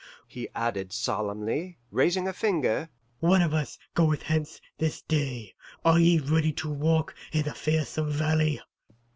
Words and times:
he 0.27 0.49
added 0.55 0.91
solemnly, 0.91 1.77
raising 1.91 2.27
a 2.27 2.33
finger. 2.33 2.89
'One 3.19 3.43
of 3.43 3.53
us 3.53 3.77
goeth 3.93 4.23
hence 4.23 4.59
this 4.79 5.03
day; 5.03 5.53
are 5.85 5.99
ye 5.99 6.17
ready 6.17 6.51
to 6.53 6.71
walk 6.71 7.13
i' 7.35 7.43
the 7.43 7.53
fearsome 7.53 8.09
valley? 8.09 8.59